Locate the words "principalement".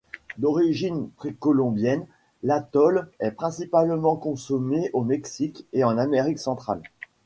3.29-4.15